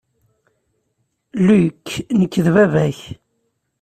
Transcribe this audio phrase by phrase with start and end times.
[1.45, 1.89] Luke,
[2.19, 2.99] nekk d baba-k.